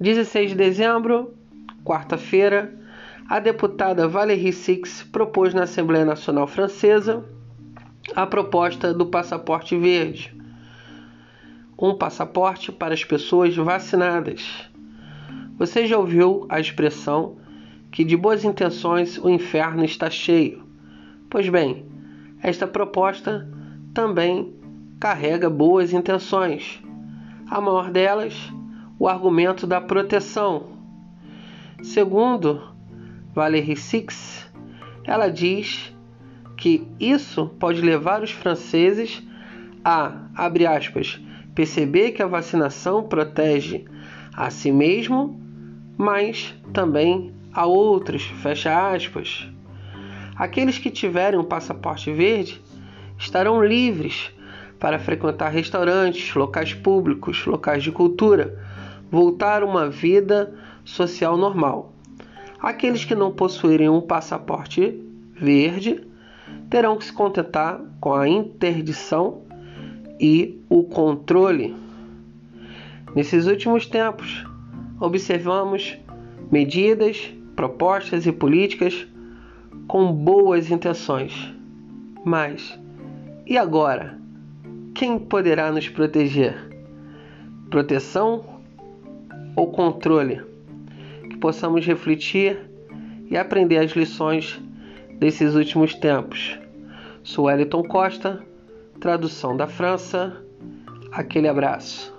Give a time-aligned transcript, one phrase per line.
[0.00, 1.34] 16 de dezembro,
[1.84, 2.72] quarta-feira,
[3.28, 7.24] a deputada Valérie Six propôs na Assembleia Nacional Francesa
[8.14, 10.34] a proposta do passaporte verde.
[11.78, 14.68] Um passaporte para as pessoas vacinadas.
[15.58, 17.36] Você já ouviu a expressão
[17.90, 20.64] que de boas intenções o inferno está cheio?
[21.30, 21.86] Pois bem,
[22.42, 23.48] esta proposta
[23.94, 24.52] também
[24.98, 26.82] carrega boas intenções.
[27.48, 28.52] A maior delas,
[29.02, 30.68] o argumento da proteção.
[31.82, 32.62] Segundo
[33.34, 34.48] Valérie Six,
[35.02, 35.92] ela diz
[36.56, 39.20] que isso pode levar os franceses
[39.84, 41.20] a, abre aspas,
[41.52, 43.86] perceber que a vacinação protege
[44.36, 45.36] a si mesmo,
[45.98, 49.48] mas também a outros, fecha aspas.
[50.36, 52.62] Aqueles que tiverem um passaporte verde
[53.18, 54.30] estarão livres
[54.78, 58.70] para frequentar restaurantes, locais públicos, locais de cultura,
[59.12, 60.54] voltar a uma vida
[60.86, 61.92] social normal.
[62.58, 64.98] Aqueles que não possuírem um passaporte
[65.34, 66.02] verde
[66.70, 69.42] terão que se contentar com a interdição
[70.18, 71.76] e o controle.
[73.14, 74.46] Nesses últimos tempos,
[74.98, 75.98] observamos
[76.50, 79.06] medidas, propostas e políticas
[79.86, 81.52] com boas intenções.
[82.24, 82.78] Mas
[83.46, 84.18] e agora?
[84.94, 86.56] Quem poderá nos proteger?
[87.68, 88.61] Proteção
[89.56, 90.52] ou controle?
[91.42, 92.56] possamos refletir
[93.28, 94.60] e aprender as lições
[95.18, 96.56] desses últimos tempos.
[97.24, 98.40] Sou Wellington Costa,
[99.00, 100.40] tradução da França.
[101.10, 102.11] Aquele abraço.